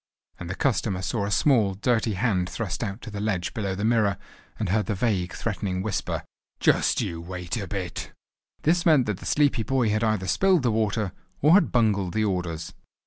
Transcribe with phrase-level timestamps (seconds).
[0.39, 3.85] and the customer saw a small, dirty hand thrust out to the ledge below the
[3.85, 4.17] mirror,
[4.57, 6.23] and heard the vague, threatening whisper.
[6.59, 8.11] "Just you wait a bit!"
[8.63, 11.11] This meant that the sleepy boy had either spilled the water,
[11.43, 12.73] or had bungled the orders.